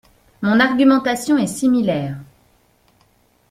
Mon 0.41 0.59
argumentation 0.59 1.37
est 1.37 1.45
similaire. 1.45 2.17